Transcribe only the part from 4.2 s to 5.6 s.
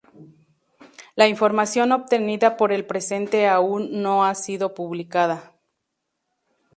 ha sido publicada.